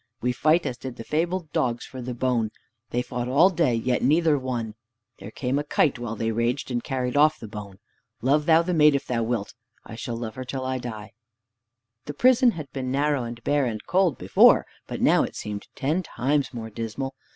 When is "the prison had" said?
12.05-12.71